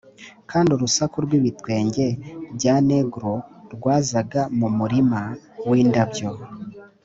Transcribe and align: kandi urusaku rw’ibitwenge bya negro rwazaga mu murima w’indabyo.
kandi 0.51 0.69
urusaku 0.75 1.15
rw’ibitwenge 1.25 2.05
bya 2.55 2.75
negro 2.89 3.31
rwazaga 3.73 4.41
mu 4.59 4.67
murima 4.77 5.19
w’indabyo. 5.69 6.29